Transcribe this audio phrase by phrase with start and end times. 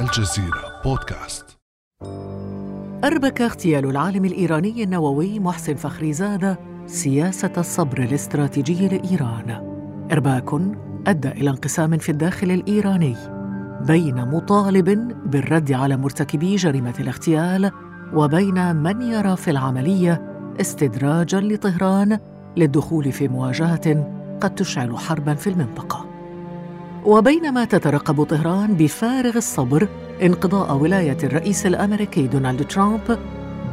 [0.00, 1.58] الجزيرة بودكاست.
[3.04, 9.50] أربك اغتيال العالم الإيراني النووي محسن فخريزادة سياسة الصبر الاستراتيجي لإيران.
[10.12, 10.54] إرباك
[11.06, 13.16] أدى إلى انقسام في الداخل الإيراني
[13.86, 17.70] بين مطالب بالرد على مرتكبي جريمة الاغتيال
[18.14, 20.22] وبين من يرى في العملية
[20.60, 22.18] استدراجا لطهران
[22.56, 26.13] للدخول في مواجهة قد تشعل حربا في المنطقة.
[27.04, 29.88] وبينما تترقب طهران بفارغ الصبر
[30.22, 33.18] انقضاء ولاية الرئيس الأمريكي دونالد ترامب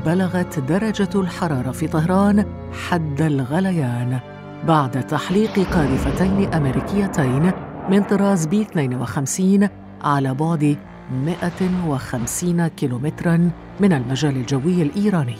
[0.06, 2.46] بلغت درجة الحرارة في طهران
[2.90, 4.20] حد الغليان
[4.68, 7.52] بعد تحليق قاذفتين أمريكيتين
[7.90, 9.70] من طراز بي 52
[10.02, 10.78] على بعد
[11.26, 15.38] 150 كيلومترا من المجال الجوي الإيراني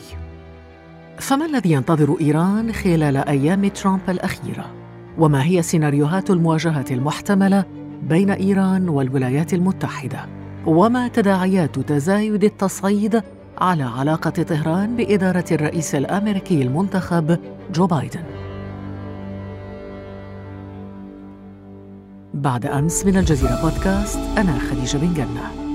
[1.20, 4.66] فما الذي ينتظر إيران خلال أيام ترامب الأخيرة؟
[5.18, 10.26] وما هي سيناريوهات المواجهة المحتملة بين إيران والولايات المتحدة؟
[10.66, 13.22] وما تداعيات تزايد التصعيد
[13.58, 17.38] على علاقة طهران بإدارة الرئيس الأمريكي المنتخب
[17.74, 18.24] جو بايدن؟
[22.34, 25.71] بعد أمس من الجزيرة بودكاست أنا خديجة بن جنة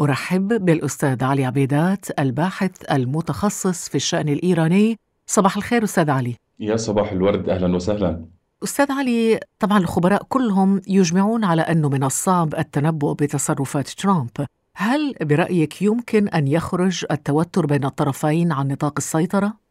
[0.00, 4.98] أرحب بالأستاذ علي عبيدات الباحث المتخصص في الشأن الإيراني.
[5.26, 6.36] صباح الخير أستاذ علي.
[6.60, 8.24] يا صباح الورد أهلا وسهلا.
[8.64, 14.46] أستاذ علي طبعا الخبراء كلهم يجمعون على أنه من الصعب التنبؤ بتصرفات ترامب.
[14.76, 19.65] هل برأيك يمكن أن يخرج التوتر بين الطرفين عن نطاق السيطرة؟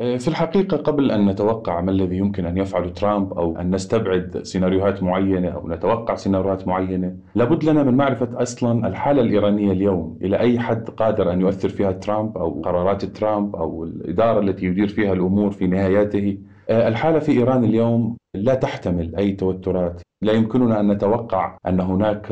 [0.00, 4.40] آه، في الحقيقة قبل أن نتوقع ما الذي يمكن أن يفعله ترامب أو أن نستبعد
[4.42, 10.38] سيناريوهات معينة أو نتوقع سيناريوهات معينة لابد لنا من معرفة أصلا الحالة الإيرانية اليوم إلى
[10.38, 15.12] أي حد قادر أن يؤثر فيها ترامب أو قرارات ترامب أو الإدارة التي يدير فيها
[15.12, 16.38] الأمور في نهاياته.
[16.72, 20.02] الحالة في إيران اليوم لا تحتمل أي توترات.
[20.22, 22.26] لا يمكننا أن نتوقع أن هناك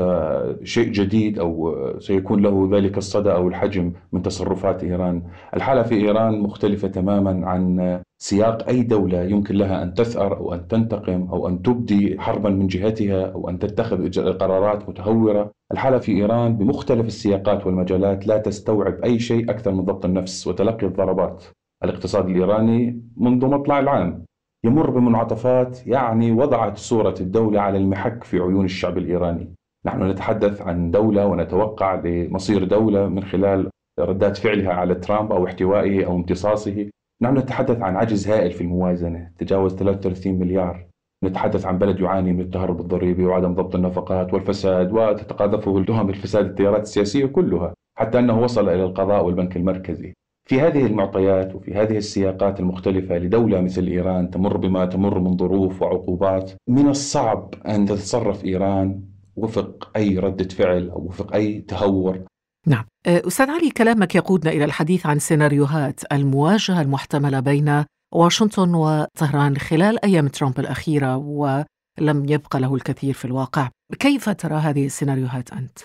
[0.65, 5.22] شيء جديد أو سيكون له ذلك الصدى أو الحجم من تصرفات إيران.
[5.56, 10.69] الحالة في إيران مختلفة تماما عن سياق أي دولة يمكن لها أن تثأر أو أن
[10.69, 15.50] تنتقم أو أن تبدي حربا من جهتها أو أن تتخذ قرارات متهورة.
[15.72, 20.86] الحالة في إيران بمختلف السياقات والمجالات لا تستوعب أي شيء أكثر من ضبط النفس وتلقي
[20.86, 21.44] الضربات.
[21.84, 24.25] الاقتصاد الإيراني منذ مطلع العام.
[24.65, 29.54] يمر بمنعطفات يعني وضعت صورة الدولة على المحك في عيون الشعب الإيراني.
[29.87, 36.06] نحن نتحدث عن دولة ونتوقع لمصير دولة من خلال ردات فعلها على ترامب أو احتوائه
[36.06, 36.91] أو امتصاصه.
[37.22, 40.87] نحن نتحدث عن عجز هائل في الموازنة تجاوز 33 مليار.
[41.25, 46.82] نتحدث عن بلد يعاني من التهرب الضريبي وعدم ضبط النفقات والفساد وتتقاذفه تهم الفساد التيارات
[46.82, 50.12] السياسية كلها حتى أنه وصل إلى القضاء والبنك المركزي.
[50.50, 55.83] في هذه المعطيات وفي هذه السياقات المختلفة لدولة مثل إيران تمر بما تمر من ظروف
[55.83, 59.00] وعقوبات من الصعب أن تتصرف إيران
[59.37, 62.25] وفق أي ردة فعل أو وفق أي تهور.
[62.66, 62.84] نعم.
[63.06, 67.84] أه، أستاذ علي كلامك يقودنا إلى الحديث عن سيناريوهات المواجهة المحتملة بين
[68.15, 73.69] واشنطن وطهران خلال أيام ترامب الأخيرة ولم يبقى له الكثير في الواقع.
[73.99, 75.78] كيف ترى هذه السيناريوهات أنت؟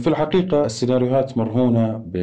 [0.00, 2.16] في الحقيقة السيناريوهات مرهونة ب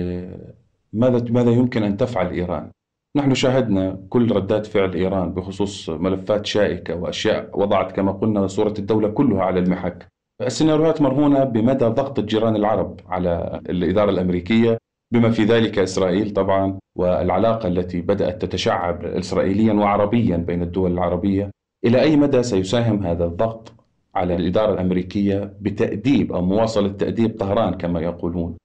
[0.97, 2.71] ماذا ماذا يمكن أن تفعل إيران؟
[3.17, 9.07] نحن شاهدنا كل ردات فعل إيران بخصوص ملفات شائكة وأشياء وضعت كما قلنا صورة الدولة
[9.09, 10.07] كلها على المحك.
[10.41, 14.77] السيناريوهات مرهونة بمدى ضغط الجيران العرب على الإدارة الأمريكية
[15.13, 21.51] بما في ذلك إسرائيل طبعا والعلاقة التي بدأت تتشعب اسرائيليا وعربيا بين الدول العربية
[21.85, 23.73] إلى أي مدى سيساهم هذا الضغط
[24.15, 28.57] على الإدارة الأمريكية بتأديب أو مواصلة تأديب طهران كما يقولون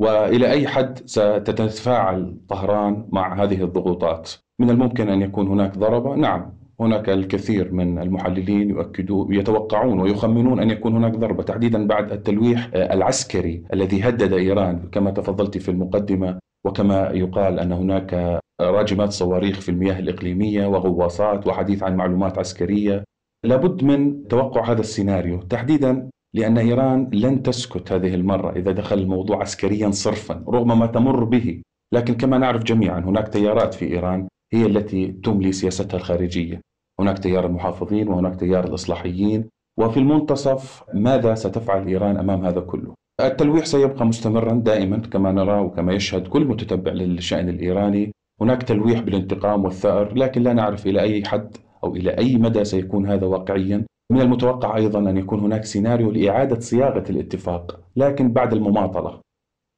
[0.00, 4.30] وإلى أي حد ستتفاعل طهران مع هذه الضغوطات؟
[4.60, 10.70] من الممكن أن يكون هناك ضربة؟ نعم، هناك الكثير من المحللين يؤكدون يتوقعون ويخمنون أن
[10.70, 17.10] يكون هناك ضربة تحديدا بعد التلويح العسكري الذي هدد إيران كما تفضلت في المقدمة وكما
[17.10, 23.04] يقال أن هناك راجمات صواريخ في المياه الإقليمية وغواصات وحديث عن معلومات عسكرية
[23.44, 29.40] لابد من توقع هذا السيناريو تحديدا لأن إيران لن تسكت هذه المرة إذا دخل الموضوع
[29.40, 31.62] عسكريا صرفا رغم ما تمر به.
[31.94, 36.60] لكن كما نعرف جميعا هناك تيارات في إيران هي التي تملي سياستها الخارجية.
[37.00, 39.48] هناك تيار المحافظين وهناك تيار الإصلاحيين.
[39.78, 45.92] وفي المنتصف ماذا ستفعل إيران أمام هذا كله؟ التلويح سيبقى مستمرا دائما كما نرى وكما
[45.92, 48.12] يشهد كل متتبع للشأن الإيراني.
[48.40, 53.06] هناك تلويح بالانتقام والثأر لكن لا نعرف إلى أي حد أو إلى أي مدى سيكون
[53.06, 53.84] هذا واقعيا.
[54.10, 59.20] من المتوقع أيضا أن يكون هناك سيناريو لإعادة صياغة الاتفاق لكن بعد المماطلة.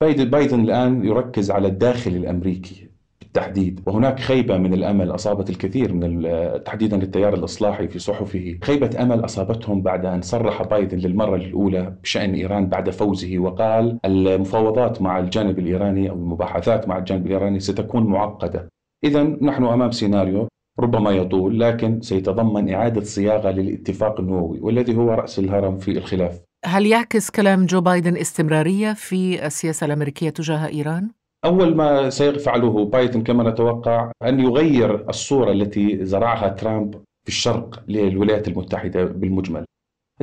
[0.02, 2.88] بايدن الآن يركز على الداخل الأمريكي
[3.20, 6.28] بالتحديد وهناك خيبة من الأمل أصابت الكثير من
[6.64, 8.58] تحديدا التيار الإصلاحي في صحفه.
[8.64, 15.02] خيبة أمل أصابتهم بعد أن صرح بايدن للمرة الأولى بشأن إيران بعد فوزه وقال المفاوضات
[15.02, 18.68] مع الجانب الإيراني أو المباحثات مع الجانب الإيراني ستكون معقدة.
[19.04, 20.48] إذا نحن أمام سيناريو
[20.80, 26.86] ربما يطول لكن سيتضمن إعادة صياغة للاتفاق النووي والذي هو رأس الهرم في الخلاف هل
[26.86, 31.10] يعكس كلام جو بايدن استمرارية في السياسة الأمريكية تجاه إيران؟
[31.44, 38.48] أول ما سيفعله بايدن كما نتوقع أن يغير الصورة التي زرعها ترامب في الشرق للولايات
[38.48, 39.64] المتحدة بالمجمل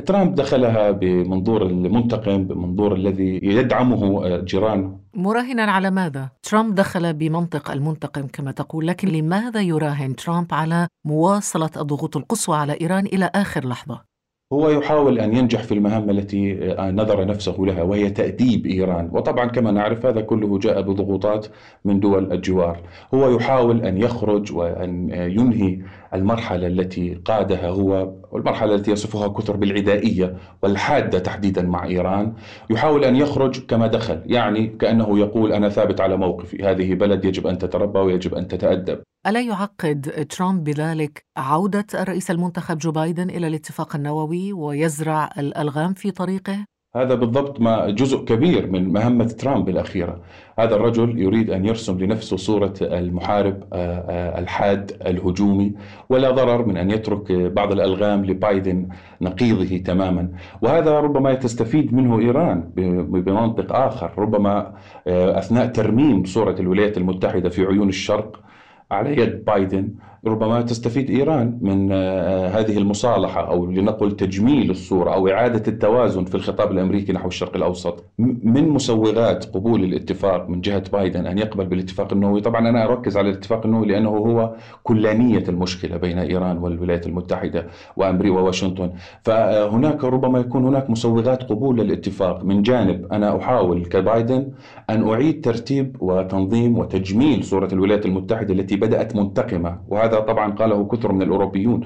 [0.06, 8.26] ترامب دخلها بمنظور المنتقم بمنظور الذي يدعمه جيرانه مراهنا على ماذا؟ ترامب دخل بمنطق المنتقم
[8.26, 14.09] كما تقول لكن لماذا يراهن ترامب على مواصلة الضغوط القصوى على إيران إلى آخر لحظة؟
[14.52, 19.46] هو يحاول أن ينجح في المهمه التي آه، نظر نفسه لها وهي تأديب إيران، وطبعا
[19.46, 21.46] كما نعرف هذا كله جاء بضغوطات
[21.84, 22.80] من دول الجوار،
[23.14, 25.78] هو يحاول أن يخرج وأن ينهي
[26.14, 32.32] المرحلة التي قادها هو والمرحلة التي يصفها كثر بالعدائية والحادة تحديدا مع إيران،
[32.70, 37.46] يحاول أن يخرج كما دخل، يعني كأنه يقول أنا ثابت على موقفي، هذه بلد يجب
[37.46, 38.98] أن تتربى ويجب أن تتأدب.
[39.26, 46.10] ألا يعقد ترامب بذلك عودة الرئيس المنتخب جو بايدن إلى الاتفاق النووي ويزرع الألغام في
[46.10, 46.64] طريقه؟
[46.96, 50.20] هذا بالضبط ما جزء كبير من مهمة ترامب الأخيرة.
[50.58, 55.74] هذا الرجل يريد أن يرسم لنفسه صورة المحارب آه، آه، الحاد الهجومي
[56.08, 58.88] ولا ضرر من أن يترك بعض الألغام لبايدن
[59.20, 60.28] نقيضه تماما.
[60.62, 62.70] وهذا ربما تستفيد منه إيران
[63.08, 64.12] بمنطق آخر.
[64.18, 64.74] ربما
[65.06, 68.49] آه، أثناء ترميم صورة الولايات المتحدة في عيون الشرق
[68.90, 69.94] على يد بايدن
[70.26, 76.34] ربما تستفيد إيران من آه، هذه المصالحة أو لنقل تجميل الصورة أو إعادة التوازن في
[76.34, 78.04] الخطاب الأمريكي نحو الشرق الأوسط.
[78.18, 83.30] من مسوغات قبول الاتفاق من جهة بايدن أن يقبل بالاتفاق النووي، طبعا أنا أركز على
[83.30, 87.66] الاتفاق النووي لأنه هو كلانية المشكلة بين إيران والولايات المتحدة
[87.96, 88.90] وامريكا وواشنطن،
[89.22, 94.48] فهناك ربما يكون هناك مسوغات قبول الاتفاق من جانب أنا أحاول كبايدن
[94.90, 100.88] أن أعيد ترتيب وتنظيم وتجميل صورة الولايات المتحدة التي بدأت منتقمة وهذا هذا طبعا قاله
[100.88, 101.80] كثر من الأوروبيون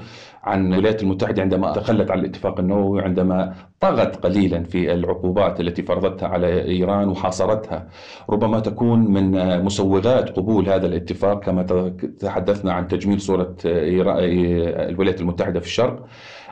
[0.45, 6.29] عن الولايات المتحدة عندما تخلت عن الاتفاق النووي عندما طغت قليلا في العقوبات التي فرضتها
[6.29, 7.89] على إيران وحاصرتها.
[8.31, 9.31] ربما تكون من
[9.65, 11.63] مسوغات قبول هذا الاتفاق كما
[12.21, 16.07] تحدثنا عن تجميل صورة الولايات المتحدة في الشرق.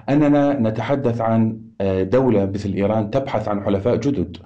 [0.08, 1.60] أننا نتحدث عن
[2.02, 4.36] دولة مثل إيران تبحث عن حلفاء جدد.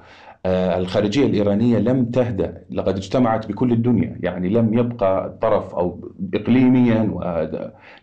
[0.78, 7.10] الخارجية الإيرانية لم تهدأ لقد اجتمعت بكل الدنيا يعني لم يبقى طرف أو إقليميا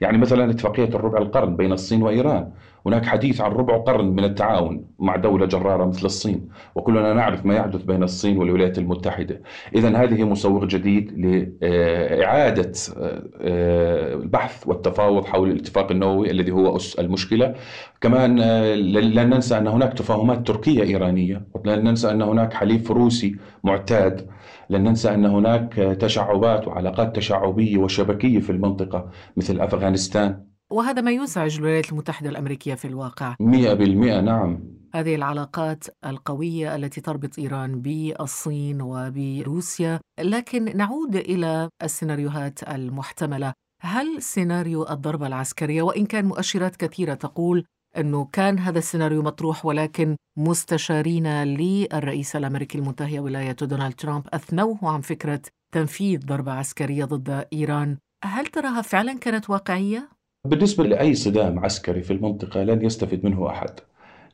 [0.01, 2.51] يعني مثلا اتفاقية الربع القرن بين الصين وإيران.
[2.85, 7.56] هناك حديث عن ربع قرن من التعاون مع دولة جرارة مثل الصين وكلنا نعرف ما
[7.56, 9.41] يحدث بين الصين والولايات المتحدة.
[9.75, 17.56] إذا هذه مسوغ جديد لإعادة آه، البحث والتفاوض حول الاتفاق النووي الذي هو أس المشكلة.
[18.01, 23.36] كمان آه، لن ننسى أن هناك تفاهمات تركية إيرانية لن ننسى أن هناك حليف روسي
[23.63, 24.27] معتاد
[24.69, 30.52] لن ننسى أن هناك تشعبات وعلاقات تشعبية وشبكية في المنطقة مثل أفغانستان.
[30.73, 33.35] وهذا ما يزعج الولايات المتحدة الأمريكية في الواقع.
[33.39, 34.59] مئة بالمئة نعم.
[34.95, 39.99] هذه العلاقات القوية التي تربط إيران بالصين وبروسيا.
[40.19, 43.53] لكن نعود إلى السيناريوهات المحتملة.
[43.81, 47.65] هل سيناريو الضربة العسكرية وإن كان مؤشرات كثيرة تقول
[47.98, 55.01] أنه كان هذا السيناريو مطروح ولكن مستشارين للرئيس الأمريكي المنتهي ولاية دونالد ترامب أثنوه عن
[55.01, 55.41] فكرة
[55.74, 57.98] تنفيذ ضربة عسكرية ضد إيران.
[58.25, 60.12] هل تراها فعلا كانت واقعية؟
[60.47, 63.69] بالنسبة لأي صدام عسكري في المنطقة لن يستفيد منه أحد.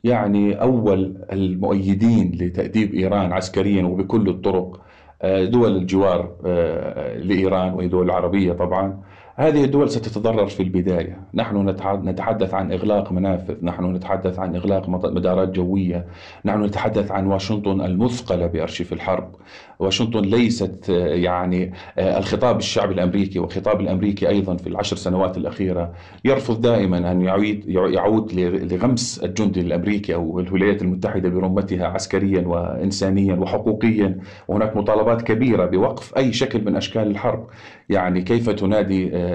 [0.04, 4.80] يعني أول المؤيدين لتأديب إيران عسكريا وبكل الطرق
[5.22, 9.02] آه، دول الجوار آه، لإيران وهي دول العربية طبعا
[9.40, 11.20] هذه الدول ستتضرر في البداية.
[11.34, 11.68] نحن
[12.08, 16.06] نتحدث عن إغلاق منافذ نحن نتحدث عن إغلاق مدارات جوية
[16.44, 19.34] نحن نتحدث عن واشنطن المثقلة بأرشيف الحرب.
[19.78, 25.92] واشنطن ليست يعني الخطاب الشعبي الأمريكي والخطاب الأمريكي أيضا في العشر سنوات الأخيرة
[26.24, 28.32] يرفض دائما أن يعيد, يعود
[28.72, 34.18] لغمس الجندي الأمريكي أو الولايات المتحدة برمتها عسكريا وإنسانيا وحقوقيا.
[34.48, 37.46] وهناك مطالبات كبيرة بوقف أي شكل من أشكال الحرب.
[37.88, 39.29] يعني كيف تنادي آه،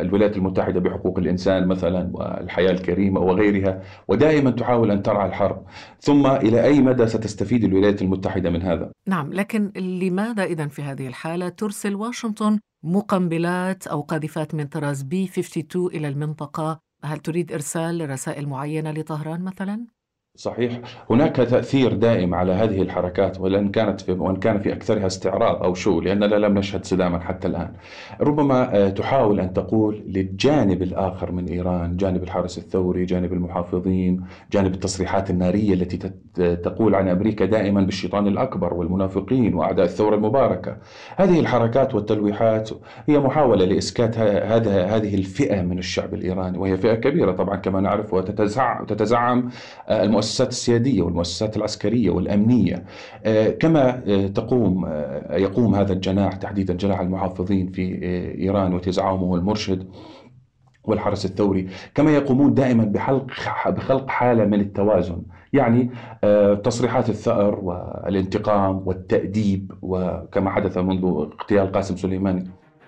[0.00, 5.66] الولايات المتحدة بحقوق الإنسان مثلا والحياة الكريمة وغيرها ودائما تحاول أن ترعى الحرب
[6.00, 11.06] ثم إلى أي مدى ستستفيد الولايات المتحدة من هذا؟ نعم لكن لماذا إذا في هذه
[11.06, 18.10] الحالة ترسل واشنطن مقنبلات أو قاذفات من طراز بي 52 إلى المنطقة هل تريد إرسال
[18.10, 19.95] رسائل معينة لطهران مثلا؟
[20.36, 20.80] صحيح.
[21.10, 25.74] هناك تأثير دائم على هذه الحركات وإن كانت في وإن كان في أكثرها استعراض أو
[25.74, 27.72] شو لأننا لم نشهد صداما حتى الآن.
[28.20, 34.74] ربما آه، تحاول أن تقول للجانب الآخر من إيران جانب الحرس الثوري جانب المحافظين جانب
[34.74, 36.10] التصريحات النارية التي
[36.56, 40.76] تقول عن أمريكا دائما بالشيطان الأكبر والمنافقين وأعداء الثورة المباركة.
[41.16, 42.70] هذه الحركات والتلويحات
[43.08, 48.14] هي محاولة لإسكات هذا هذه الفئة من الشعب الإيراني وهي فئة كبيرة طبعا كما نعرف
[48.14, 49.48] وتتزعم
[49.88, 52.84] آه، المؤسسات المؤسسات السيادية والمؤسسات العسكرية والأمنية.
[53.24, 58.02] آه، كما آه، تقوم آه، يقوم هذا الجناح تحديدا جناح المحافظين في
[58.38, 59.88] إيران وتزعمه المرشد
[60.84, 61.68] والحرس الثوري.
[61.94, 63.26] كما يقومون دائما بحلق
[63.70, 65.22] بخلق حالة من التوازن.
[65.52, 65.90] يعني
[66.64, 72.44] تصريحات الثأر والانتقام والتأديب وكما حدث منذ اغتيال قاسم سليماني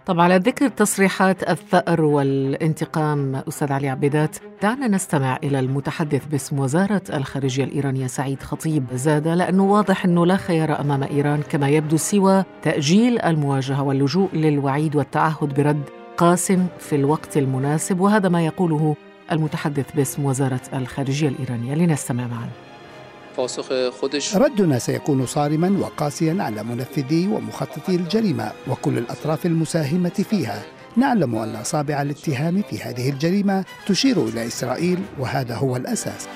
[0.08, 7.02] طب على ذكر تصريحات الثأر والانتقام أستاذ علي عبيدات دعنا نستمع إلى المتحدث باسم وزارة
[7.14, 8.84] الخارجية الإيرانية سعيد خطيب.
[8.92, 14.96] زاد لأنه واضح أنه لا خيار أمام إيران كما يبدو سوى تأجيل المواجهة واللجوء للوعيد
[14.96, 15.82] والتعهد برد
[16.16, 18.96] قاسم في الوقت المناسب وهذا ما يقوله
[19.32, 21.74] المتحدث باسم وزارة الخارجية الإيرانية.
[21.74, 22.67] لنستمع معا.
[23.38, 30.62] پاسخ خودش ردنا سيكون صارما وقاسيا على منفذي ومخططي الجريمة وكل الأطراف المساهمة فيها.
[30.96, 36.28] نعلم أن أصابع الاتهام في هذه الجريمة تشير إلى إسرائيل وهذا هو الأساس.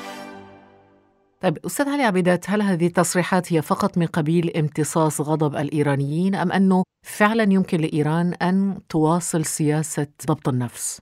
[1.41, 6.53] طيب أستاذ علي عبيدات هل هذه التصريحات هي فقط من قبيل امتصاص غضب الإيرانيين أم
[6.53, 10.99] أنه فعلا يمكن لإيران أن تواصل سياسة ضبط النفس؟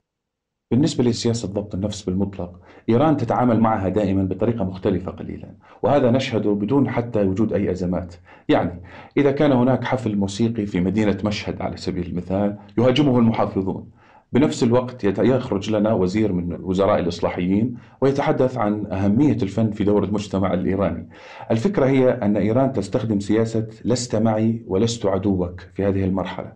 [0.71, 2.59] بالنسبة لسياسة ضبط النفس بالمطلق
[2.89, 5.49] إيران تتعامل معها دائما بطريقة مختلفة قليلا
[5.83, 8.15] وهذا نشهده بدون حتى وجود أي أزمات.
[8.49, 8.81] يعني
[9.17, 13.89] إذا كان هناك حفل موسيقي في مدينة مشهد على سبيل المثال يهاجمه المحافظون.
[14.33, 20.53] بنفس الوقت يخرج لنا وزير من وزراء الإصلاحيين ويتحدث عن أهمية الفن في دور المجتمع
[20.53, 21.09] الإيراني.
[21.51, 26.53] الفكرة هي أن إيران تستخدم سياسة لست معي ولست عدوك في هذه المرحلة.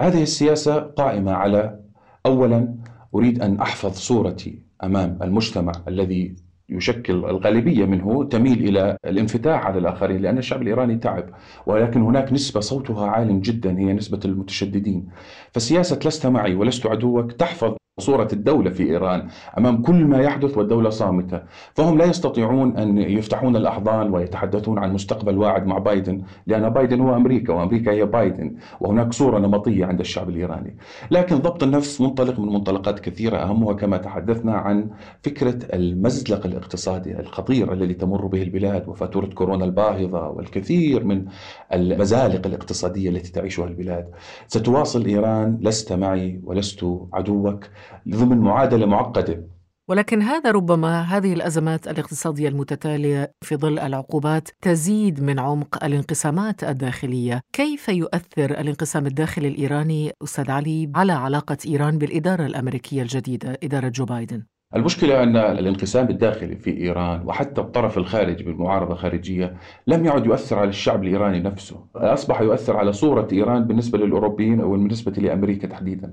[0.00, 1.84] هذه السياسة قائمة على
[2.26, 2.74] أولا
[3.14, 6.36] أريد أن أحفظ صورتي أمام المجتمع الذي
[6.68, 11.24] يشكل الغالبية منه تميل إلى الانفتاح على الآخرين لأن الشعب الإيراني تعب
[11.66, 15.08] ولكن هناك نسبة صوتها عال جدا هي نسبة المتشددين.
[15.52, 20.90] فسياسة لست معي ولست عدوك تحفظ صورة الدولة في إيران أمام كل ما يحدث والدولة
[20.90, 21.42] صامتة.
[21.74, 27.16] فهم لا يستطيعون أن يفتحون الأحضان ويتحدثون عن مستقبل واعد مع بايدن لأن بايدن هو
[27.16, 30.76] أمريكا وأمريكا هي بايدن وهناك صورة نمطية عند الشعب الإيراني.
[31.10, 34.90] لكن ضبط النفس منطلق من منطلقات كثيرة أهمها كما تحدثنا عن
[35.22, 41.24] فكرة المزلق الاقتصادي الخطير الذي تمر به البلاد وفاتورة كورونا الباهظة والكثير من
[41.72, 44.08] المزالق الاقتصادية التي تعيشها البلاد.
[44.48, 47.64] ستواصل إيران لست معي ولست عدوك.
[48.08, 49.54] ضمن معادلة معقدة
[49.88, 57.40] ولكن هذا ربما هذه الأزمات الاقتصادية المتتالية في ظل العقوبات تزيد من عمق الانقسامات الداخلية،
[57.52, 64.04] كيف يؤثر الانقسام الداخلي الإيراني أستاذ علي على علاقة إيران بالإدارة الأمريكية الجديدة، إدارة جو
[64.04, 64.42] بايدن؟
[64.76, 70.68] المشكلة أن الانقسام الداخلي في إيران وحتى الطرف الخارجي بالمعارضة الخارجية لم يعد يؤثر على
[70.68, 71.86] الشعب الإيراني نفسه.
[71.96, 76.12] أصبح يؤثر على صورة إيران بالنسبة للأوروبيين أو بالنسبة لأمريكا تحديدا.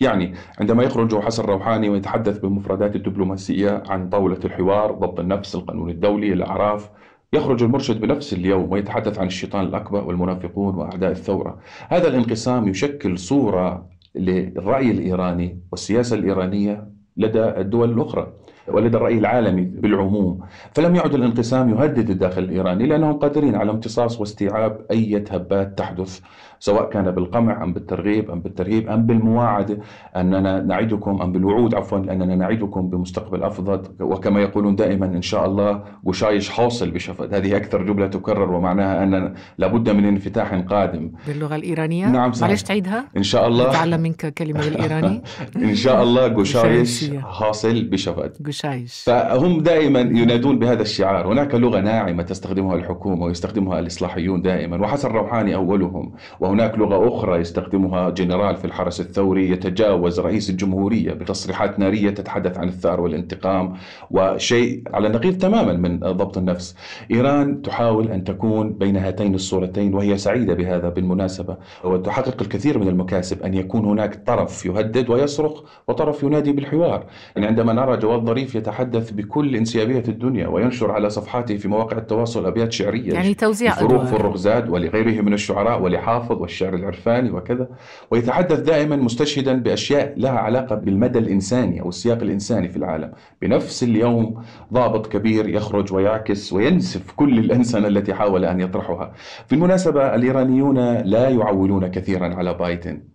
[0.00, 6.32] يعني عندما يخرج حسن روحاني ويتحدث بمفردات الدبلوماسية عن طاولة الحوار ضبط النفس القانون الدولي
[6.32, 6.90] الأعراف
[7.32, 11.58] يخرج المرشد بنفس اليوم ويتحدث عن الشيطان الأكبر والمنافقون وأعداء الثورة.
[11.88, 18.32] هذا الانقسام يشكل صورة للرأي الإيراني والسياسة الإيرانية لدى الدول الأخرى.
[18.68, 20.40] ولدى الرأي العالمي بالعموم.
[20.74, 26.20] فلم يعد الانقسام يهدد الداخل الإيراني لأنهم قادرين على امتصاص واستيعاب أي هبات تحدث
[26.58, 29.78] سواء كان بالقمع أم بالترغيب أم بالترهيب أم بالمواعدة
[30.16, 33.82] أننا نعدكم أم بالوعود عفوا أننا نعدكم بمستقبل أفضل.
[34.00, 39.34] وكما يقولون دائما إن شاء الله وشايش حاصل بشفت هذه أكثر جملة تكرر ومعناها أن
[39.58, 41.12] لابد من انفتاح قادم.
[41.26, 42.48] باللغة الإيرانية؟ نعم صحيح.
[42.48, 43.04] معلش تعيدها.
[43.16, 43.68] إن شاء الله.
[43.68, 45.22] نتعلم منك كلمة بالإيراني.
[45.56, 51.32] إن شاء الله قشايش حاصل بشفت قشايش فهم دائما ينادون بهذا الشعار.
[51.32, 56.12] هناك لغة ناعمة تستخدمها الحكومة ويستخدمها الإصلاحيون دائما وحسن روحاني أولهم.
[56.40, 62.68] وهناك لغة أخرى يستخدمها جنرال في الحرس الثوري يتجاوز رئيس الجمهورية بتصريحات نارية تتحدث عن
[62.68, 63.74] الثأر والانتقام
[64.10, 66.76] وشيء على نقيض تماما من ضبط النفس.
[67.10, 71.56] إيران تحاول أن تكون بين هاتين الصورتين وهي سعيدة بهذا بالمناسبة.
[71.84, 77.06] وتحقق الكثير من المكاسب أن يكون هناك طرف يهدد ويصرخ وطرف ينادي بالحوار.
[77.36, 82.46] يعني عندما نرى جواد ظريف يتحدث بكل انسيابية الدنيا وينشر على صفحاته في مواقع التواصل
[82.46, 87.68] أبيات شعرية يعني توزيع فروخ فرخزاد ولغيره من الشعراء ولحافظ والشعر العرفاني وكذا.
[88.10, 93.12] ويتحدث دائما مستشهدا بأشياء لها علاقة بالمدى الإنساني أو السياق الإنساني في العالم.
[93.42, 99.12] بنفس اليوم ضابط كبير يخرج ويعكس وينسف كل الأنسنة التي حاول أن يطرحها.
[99.46, 103.11] في المناسبة الإيرانيون لا يعولون كثيرا على بايدن.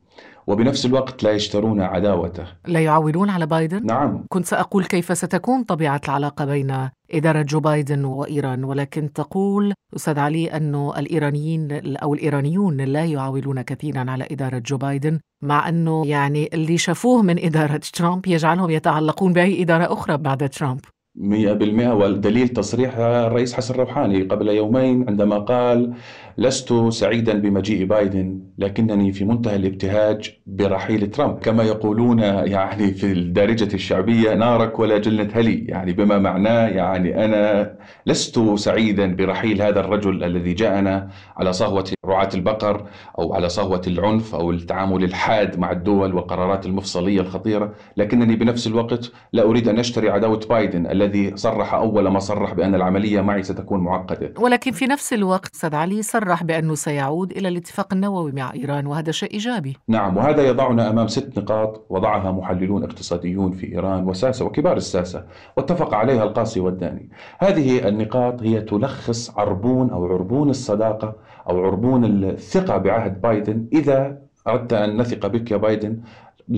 [0.47, 2.45] وبنفس الوقت لا يشترون عداوته.
[2.67, 4.25] لا يعولون على بايدن؟ نعم.
[4.29, 10.47] كنت سأقول كيف ستكون طبيعة العلاقة بين إدارة جو بايدن وإيران ولكن تقول أستاذ علي
[10.47, 16.77] أن الإيرانيين أو الإيرانيون لا يعولون كثيرا على إدارة جو بايدن مع أنه يعني اللي
[16.77, 20.79] شافوه من إدارة ترامب يجعلهم يتعلقون بأي إدارة أخرى بعد ترامب.
[21.19, 25.93] مئة بالمئة والدليل تصريح الرئيس حسن روحاني قبل يومين عندما قال
[26.37, 31.39] لست سعيدا بمجيء بايدن لكنني في منتهى الابتهاج برحيل ترامب.
[31.39, 35.65] كما يقولون يعني في الدارجة الشعبية نارك ولا جنة هلي.
[35.65, 37.73] يعني بما معناه يعني أنا
[38.05, 42.87] لست سعيدا برحيل هذا الرجل الذي جاءنا على صهوة رعاة البقر
[43.19, 47.73] أو على صهوة العنف أو التعامل الحاد مع الدول والقرارات المفصلية الخطيرة.
[47.97, 52.75] لكنني بنفس الوقت لا أريد أن أشتري عداوة بايدن الذي صرح أول ما صرح بأن
[52.75, 54.33] العملية معي ستكون معقدة.
[54.39, 59.11] ولكن في نفس الوقت سيد علي صرح بأنه سيعود إلى الاتفاق النووي مع إيران وهذا
[59.11, 59.77] شيء إيجابي.
[59.87, 65.23] نعم وهذا يضعنا أمام ست نقاط وضعها محللون اقتصاديون في إيران وساسة وكبار الساسة
[65.57, 67.09] واتفق عليها القاسي والداني.
[67.39, 71.15] هذه النقاط هي تلخص عربون أو عربون الصداقة
[71.49, 73.65] أو عربون الثقة بعهد بايدن.
[73.73, 74.17] إذا
[74.47, 75.99] أردت أن نثق بك يا بايدن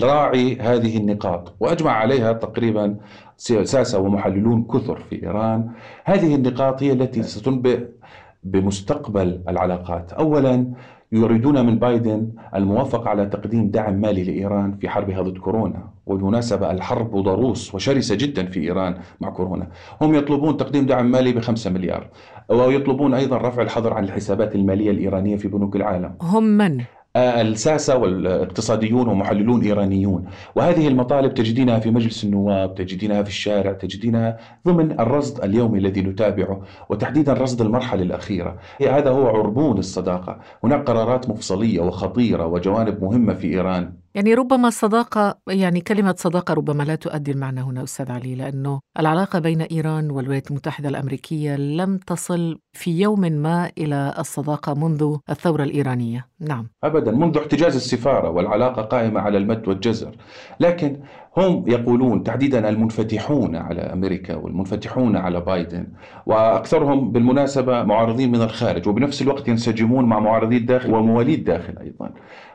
[0.03, 1.55] راعي هذه النقاط.
[1.59, 2.97] وأجمع عليها تقريبا
[3.63, 5.69] ساسة ومحللون كثر في إيران.
[6.05, 7.85] هذه النقاط هي التي ستنبئ
[8.43, 10.13] بمستقبل العلاقات.
[10.13, 10.73] اولا
[11.11, 15.89] يريدون من بايدن الموافقة على تقديم دعم مالي لإيران في حربها ضد كورونا.
[16.05, 19.67] وبالمناسبة الحرب ضروس وشرسة جدا في إيران مع كورونا.
[20.01, 22.07] هم يطلبون تقديم دعم مالي بخمسة مليار.
[22.49, 26.15] ويطلبون أيضا رفع الحظر عن الحسابات المالية الإيرانية في بنوك العالم.
[26.21, 26.81] هم من؟
[27.15, 30.25] الساسة والاقتصاديون ومحللون إيرانيون.
[30.55, 34.37] وهذه المطالب تجدينها في مجلس النواب تجدينها في الشارع تجدينها
[34.67, 38.57] ضمن الرصد اليومي الذي نتابعه وتحديدا رصد المرحلة الأخيرة.
[38.81, 40.39] هذا هو عربون الصداقة.
[40.63, 43.93] هناك قرارات مفصلية وخطيرة وجوانب مهمة في إيران.
[44.15, 49.39] يعني ربما الصداقة يعني كلمة صداقة ربما لا تؤدي المعنى هنا أستاذ علي لأنه العلاقة
[49.39, 56.27] بين إيران والولايات المتحدة الأمريكية لم تصل في يوم ما إلى الصداقة منذ الثورة الإيرانية.
[56.39, 56.67] نعم.
[56.83, 60.15] أبدا منذ احتجاز السفارة والعلاقة قائمة على المد والجزر.
[60.59, 60.99] لكن
[61.39, 65.87] هم يقولون تحديدا المنفتحون على أمريكا والمنفتحون على بايدن
[66.25, 72.11] وأكثرهم بالمناسبة معارضين من الخارج وبنفس الوقت ينسجمون مع معارضي الداخل وموالي الداخل أيضا.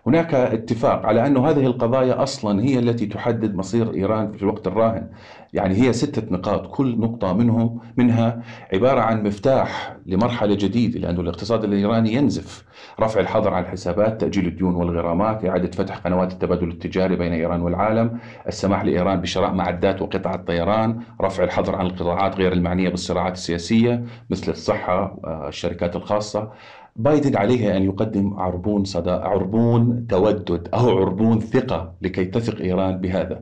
[0.07, 5.09] هناك اتفاق على أن هذه القضايا أصلا هي التي تحدد مصير إيران في الوقت الراهن
[5.55, 11.64] يعني هي ستة نقاط كل نقطة منهم منها عبارة عن مفتاح لمرحلة جديدة لأن الاقتصاد
[11.64, 12.64] الإيراني ينزف.
[13.01, 18.19] رفع الحظر على الحسابات تأجيل الديون والغرامات إعادة فتح قنوات التبادل التجاري بين إيران والعالم
[18.49, 24.53] السماح لإيران بشراء معدات وقطع الطيران رفع الحظر عن القطاعات غير المعنية بالصراعات السياسية مثل
[24.53, 26.51] الصحة والشركات الخاصة.
[26.97, 33.40] بايدن عليه أن يقدم عربون صدا عربون تودد أو عربون ثقة لكي تثق إيران بهذا.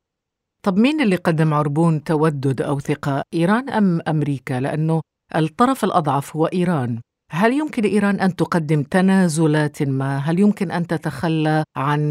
[0.67, 5.01] طب مين اللي قدم عربون تودد أو ثقة إيران أم أمريكا؟ لأنه
[5.37, 7.01] الطرف الأضعف هو إيران.
[7.33, 12.03] هل يمكن إيران أن تقدم تنازلات ما؟ هل يمكن أن تتخلى عن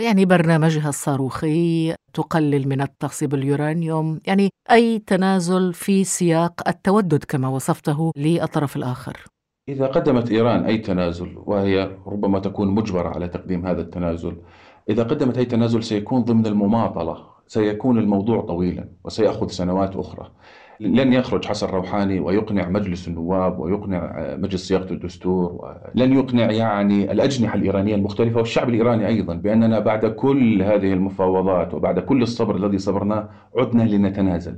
[0.00, 8.12] يعني برنامجها الصاروخي تقلل من التخصيب اليورانيوم؟ يعني أي تنازل في سياق التودد كما وصفته
[8.16, 9.24] للطرف الآخر؟
[9.68, 14.36] إذا قدمت إيران أي تنازل وهي ربما تكون مجبرة على تقديم هذا التنازل
[14.88, 20.32] إذا قدمت أي تنازل سيكون ضمن المماطلة سيكون الموضوع طويلا وسيأخذ سنوات أخرى.
[20.80, 27.54] لن يخرج حسن روحاني ويقنع مجلس النواب ويقنع مجلس صياغة الدستور لن يقنع يعني الأجنحة
[27.56, 33.28] الإيرانية المختلفة والشعب الإيراني أيضا بأننا بعد كل هذه المفاوضات وبعد كل الصبر الذي صبرناه
[33.58, 34.56] عدنا لنتنازل.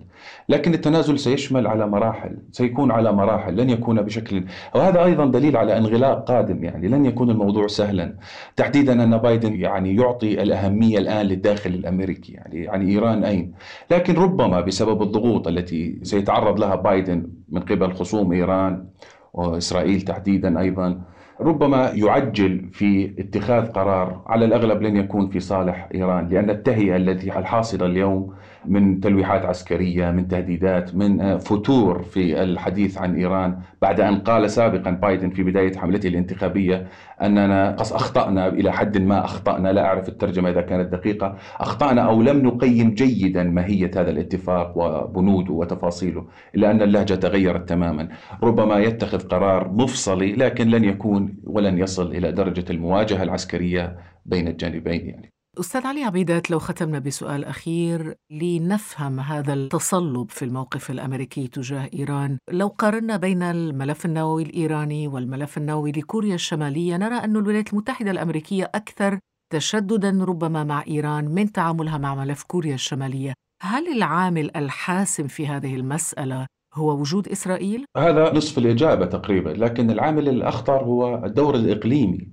[0.48, 5.78] لكن التنازل سيشمل على مراحل سيكون على مراحل لن يكون بشكل وهذا أيضا دليل على
[5.78, 8.14] انغلاق قادم يعني لن يكون الموضوع سهلا.
[8.56, 13.52] تحديدا أن بايدن يعني يعطي الأهمية الآن للداخل الأمريكي يعني يعني إيران أين؟
[13.90, 18.84] لكن ربما بسبب الضغوط التي سيتعرض لها بايدن من قبل خصوم إيران
[19.32, 21.00] وإسرائيل تحديدا أيضا
[21.40, 27.38] ربما يعجل في اتخاذ قرار على الأغلب لن يكون في صالح إيران لأن التهيئة التي
[27.38, 28.34] الحاصلة اليوم
[28.66, 33.58] من تلويحات عسكرية من تهديدات من فتور في الحديث عن إيران.
[33.82, 36.86] بعد أن قال سابقا بايدن في بداية حملته الانتخابية
[37.22, 39.72] أننا أخطأنا إلى حد ما أخطأنا.
[39.72, 41.36] لا أعرف الترجمة إذا كانت دقيقة.
[41.60, 48.08] أخطأنا أو لم نقيم جيدا ماهية هذا الاتفاق وبنوده وتفاصيله إلا أن اللهجة تغيرت تماما.
[48.42, 55.08] ربما يتخذ قرار مفصلي لكن لن يكون ولن يصل إلى درجة المواجهة العسكرية بين الجانبين
[55.08, 55.37] يعني.
[55.60, 62.38] أستاذ علي عبيدات لو ختمنا بسؤال أخير لنفهم هذا التصلب في الموقف الأمريكي تجاه إيران.
[62.50, 68.70] لو قارنا بين الملف النووي الإيراني والملف النووي لكوريا الشمالية نرى أن الولايات المتحدة الأمريكية
[68.74, 69.18] أكثر
[69.52, 73.34] تشددا ربما مع إيران من تعاملها مع ملف كوريا الشمالية.
[73.62, 80.28] هل العامل الحاسم في هذه المسألة هو وجود إسرائيل؟ هذا نصف الإجابة تقريبا لكن العامل
[80.28, 82.28] الأخطر هو الدور الإقليمي.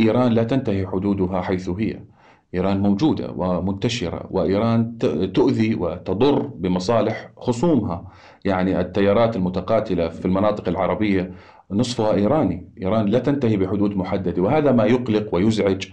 [0.00, 2.13] إيران لا تنتهي حدودها حيث هي.
[2.54, 4.98] إيران موجودة ومنتشرة وإيران
[5.34, 8.04] تؤذي وتضر بمصالح خصومها.
[8.44, 11.32] يعني التيارات المتقاتلة في المناطق العربية
[11.70, 12.68] نصفها إيراني.
[12.82, 15.86] إيران لا تنتهي بحدود محددة وهذا ما يقلق ويزعج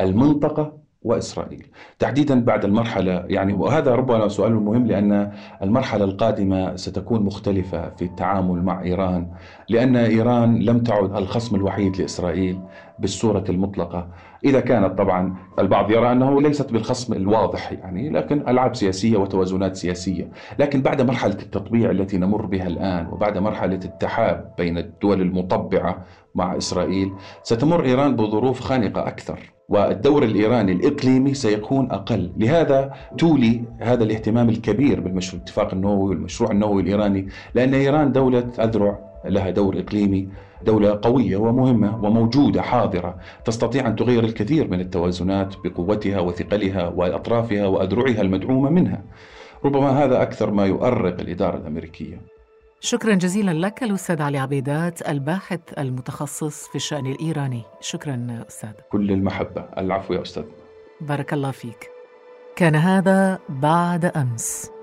[0.00, 1.66] المنطقة وإسرائيل.
[1.98, 8.62] تحديدا بعد المرحلة يعني وهذا ربما سؤال مهم لأن المرحلة القادمة ستكون مختلفة في التعامل
[8.62, 9.28] مع إيران
[9.68, 12.60] لأن إيران لم تعد الخصم الوحيد لإسرائيل
[12.98, 14.08] بالصورة المطلقة.
[14.44, 20.28] إذا كانت طبعا البعض يرى أنه ليست بالخصم الواضح يعني لكن ألعاب سياسية وتوازنات سياسية.
[20.58, 26.56] لكن بعد مرحلة التطبيع التي نمر بها الآن وبعد مرحلة التحاب بين الدول المطبعة مع
[26.56, 32.32] إسرائيل ستمر إيران بظروف خانقة أكثر والدور الإيراني الإقليمي سيكون أقل.
[32.36, 39.07] لهذا تولي هذا الاهتمام الكبير بالمشروع الاتفاق النووي والمشروع النووي الإيراني لأن إيران دولة أذرع
[39.24, 40.28] لها دور إقليمي
[40.62, 48.20] دولة قوية ومهمة وموجودة حاضرة تستطيع أن تغير الكثير من التوازنات بقوتها وثقلها وأطرافها وأذرعها
[48.20, 49.02] المدعومة منها.
[49.64, 52.20] ربما هذا أكثر ما يؤرق الإدارة الأمريكية.
[52.80, 57.62] شكرا جزيلا لك الأستاذ علي عبيدات الباحث المتخصص في الشأن الإيراني.
[57.80, 58.72] شكرا أستاذ.
[58.90, 59.64] كل المحبة.
[59.78, 60.44] العفو يا أستاذ.
[61.00, 61.90] بارك الله فيك.
[62.56, 64.77] كان هذا بعد أمس.